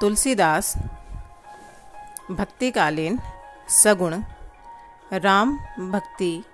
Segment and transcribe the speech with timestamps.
[0.00, 0.76] तुलसीदास,
[2.30, 3.20] भक्तिकालीन
[3.68, 4.22] सगुण,
[5.12, 5.58] राम
[5.90, 6.44] भक्ति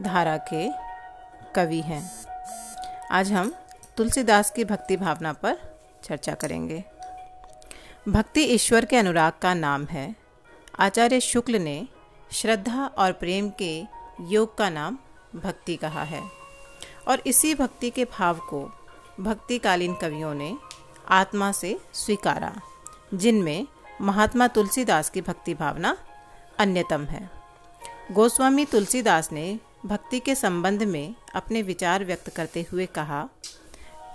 [0.00, 0.68] धारा के
[1.54, 2.10] कवि हैं।
[3.10, 3.54] आज हम
[3.96, 6.84] तुलसीदास की भक्ति भावना पर चर्चा करेंगे।
[8.08, 10.16] भक्ति ईश्वर के अनुराग का नाम है।
[10.78, 11.88] आचार्य शुक्ल ने
[12.32, 13.84] श्रद्धा और प्रेम के
[14.20, 14.98] योग का नाम
[15.36, 16.22] भक्ति कहा है
[17.08, 18.72] और इसी भक्ति के भाव को
[19.20, 20.56] भक्तिकालीन कवियों ने
[21.08, 22.54] आत्मा से स्वीकारा।
[23.14, 23.66] जिनमें
[24.00, 25.96] महात्मा तुलसीदास की भक्ति भावना
[26.58, 27.30] अन्यतम है।
[28.12, 33.22] गोस्वामी तुलसीदास ने भक्ति के संबंध में अपने विचार व्यक्त करते हुए कहा,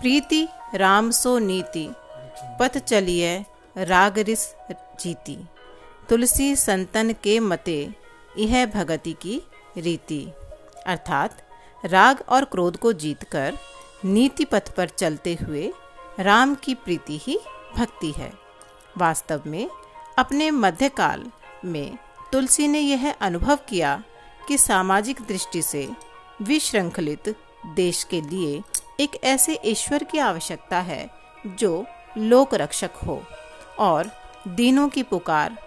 [0.02, 1.88] प्रीति राम सो नीति,
[2.60, 3.46] पथ चलिए
[3.78, 5.38] राग रिस जीती।
[6.10, 7.94] तुलसी संतन के मते
[8.38, 9.42] यह भगति की
[9.78, 10.24] रीति।
[10.86, 11.42] अर्थात
[11.86, 13.58] राग और क्रोध को जीतकर
[14.06, 15.72] नीति पथ पर चलते हुए
[16.20, 17.40] राम की प्रीति ही
[17.78, 18.32] भक्ति है।
[18.98, 19.70] वास्तव में,
[20.18, 21.32] अपने मध्यकाल
[21.66, 21.98] में
[22.32, 24.04] तुलसी ने यह अनुभव किया
[24.48, 25.90] कि सामाजिक दृष्टि से
[26.42, 28.62] विश्रृंखलित देश के लिए
[29.00, 31.10] एक ऐसे ईश्वर की आवश्यकता है
[31.48, 31.86] जो
[32.18, 33.24] लोक रक्षक हो
[33.80, 34.12] और
[34.48, 35.58] दीनों की पुकार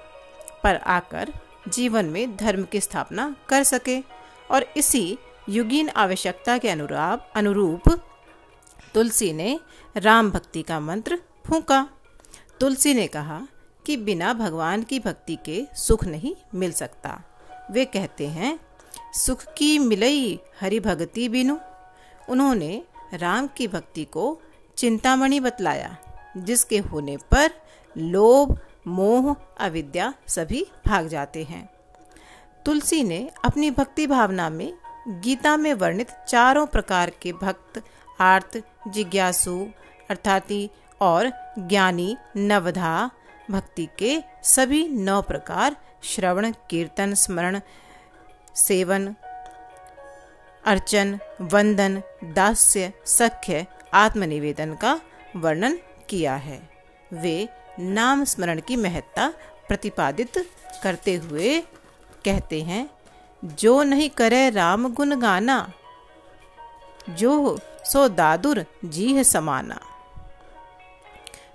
[0.63, 1.33] पर आकर
[1.69, 4.01] जीवन में धर्म की स्थापना कर सके
[4.51, 8.01] और इसी युगीन आवश्यकता के अनुराग अनुरूप
[8.95, 9.61] तुलसी ने
[9.97, 11.89] राम भक्ति का मंत्र फूका।
[12.65, 13.41] तुलसी ने कहा
[13.87, 17.23] कि बिना भगवान की भक्ति के सुख नहीं मिल सकता।
[17.71, 18.59] वे कहते हैं,
[19.15, 21.57] सुख की मिलई हरि भक्ति बिनु।
[22.29, 22.85] उन्होंने
[23.15, 24.41] राम की भक्ति को
[24.77, 25.97] चिंतामणि बतलाया,
[26.37, 27.51] जिसके होने पर
[27.99, 31.71] लोभ, मोह, अविद्या सभी भाग जाते हैं।
[32.67, 34.75] तुलसी ने अपनी भक्ति भावना में
[35.09, 37.83] गीता में वर्णित चारों प्रकार के भक्त,
[38.21, 39.67] आर्त, जिज्ञासु,
[40.11, 43.11] अर्थाति और ज्ञानी, नवधा,
[43.51, 47.61] भक्ति के सभी नौ प्रकार, श्रवण, कीर्तन, स्मरण,
[48.57, 49.15] सेवन,
[50.65, 55.01] अर्चन, वंदन, दास्य, सख्य, आत्मनिवेदन का
[55.37, 55.79] वर्णन
[56.09, 56.71] किया है।
[57.13, 57.49] वे
[57.81, 59.33] नाम स्मरण की महत्ता
[59.69, 60.51] प्रतिपादित
[60.83, 61.61] करते हुए
[62.25, 62.91] कहते हैं,
[63.45, 65.73] जो नहीं करे राम गुण गाना,
[67.11, 69.81] जो सो दादुर जीह समाना।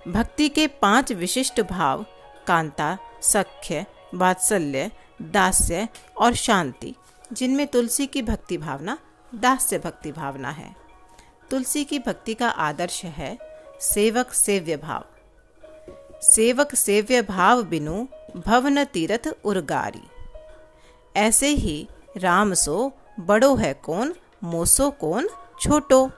[0.08, 2.06] भक्ति के पाँच विशिष्ट भाव,
[2.46, 4.90] कांता, सख्य, वात्सल्य,
[5.22, 5.88] दास्य
[6.18, 6.94] और शांति,
[7.32, 8.98] जिनमें तुलसी की भक्ति भावना,
[9.34, 10.76] दास्य भक्ति भावना है।
[11.50, 13.38] तुलसी की भक्ति का आदर्श है
[13.80, 15.04] सेवक सेव्य भाव।
[16.22, 18.06] सेवक सेव्य भाव बिनु
[18.36, 20.08] भवन तीरथ उर्गारी।
[21.16, 25.28] ऐसे ही राम सो बड़ो है कौन, मोसो कौन,
[25.60, 26.10] छोटो।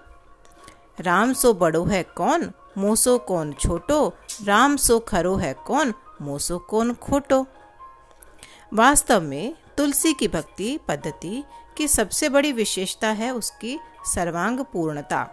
[1.00, 4.14] राम सो बड़ो है कौन मोसो कौन छोटो?
[4.44, 5.94] राम सो खरो है कौन?
[6.22, 7.46] मोसो कौन खोटो?
[8.74, 11.44] वास्तव में तुलसी की भक्ति पद्धति
[11.76, 13.80] की सबसे बड़ी विशेषता है उसकी
[14.14, 15.28] सर्वांग पूर्णता,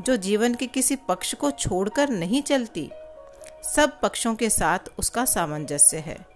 [0.00, 2.90] जो जीवन के किसी पक्ष को छोड़कर नहीं चलती।
[3.74, 6.26] सब पक्षों के साथ उसका सामंजस्य है।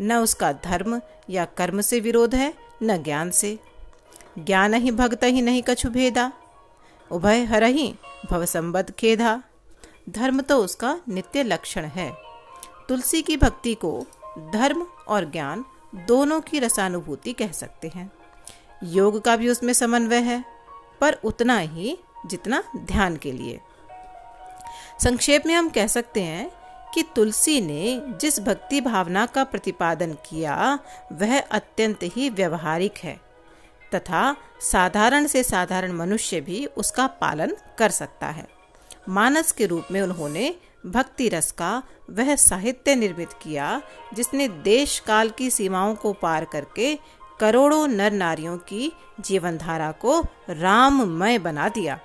[0.00, 3.58] न उसका धर्म या कर्म से विरोध है, न ज्ञान से।
[4.38, 6.32] ज्ञान ही भक्त ही नहीं कछु भेदा।
[7.10, 7.94] उभय हर ही
[8.30, 9.42] भव संबद्ध खेदा
[10.10, 12.12] धर्म तो उसका नित्य लक्षण है।
[12.88, 14.06] तुलसी की भक्ति को
[14.52, 18.10] धर्म और ज्ञान दोनों की रसानुभूति कह सकते हैं।
[18.84, 20.44] योग का भी उसमें समन्वय है,
[21.00, 23.60] पर उतना ही जितना ध्यान के लिए।
[25.02, 26.50] संक्षेप में हम कह सकते हैं
[26.94, 30.78] कि तुलसी ने जिस भक्ति भावना का प्रतिपादन किया,
[31.12, 33.20] वह अत्यंत ही व्यवहारिक है,
[33.94, 38.59] तथा साधारण से साधारण मनुष्य भी उसका पालन कर सकता है।
[39.10, 40.54] मानस के रूप में उन्होंने
[40.86, 43.82] भक्ति रस का वह साहित्य निर्मित किया,
[44.14, 46.98] जिसने देश काल की सीमाओं को पार करके
[47.40, 52.00] करोड़ों नर नारियों की जीवन धारा को राममय बना दिया।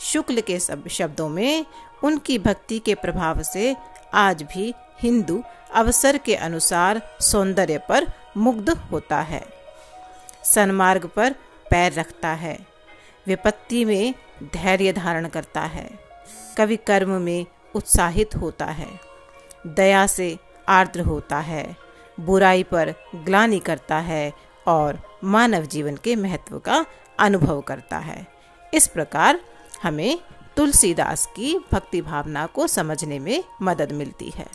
[0.00, 1.66] शुक्ल के सब शब्दों में
[2.04, 3.76] उनकी भक्ति के प्रभाव से
[4.14, 5.42] आज भी हिंदू
[5.74, 9.44] अवसर के अनुसार सौंदर्य पर मुग्ध होता है।
[10.44, 11.32] सन्मार्ग पर
[11.70, 12.66] पैर रखता है।
[13.26, 16.04] विपत्ति में धैर्य धारण करता है।
[16.58, 18.88] कवि कर्म में उत्साहित होता है।
[19.66, 21.76] दया से आर्द्र होता है,
[22.20, 24.32] बुराई पर ग्लानी करता है
[24.66, 26.84] और मानव जीवन के महत्व का
[27.18, 28.26] अनुभव करता है।
[28.74, 29.40] इस प्रकार
[29.82, 30.18] हमें
[30.56, 34.46] तुलसीदास की भक्ति भावना को समझने में मदद मिलती है।